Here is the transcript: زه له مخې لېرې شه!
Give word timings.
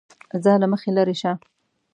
زه 0.43 0.51
له 0.61 0.67
مخې 0.71 0.89
لېرې 0.95 1.15
شه! 1.21 1.31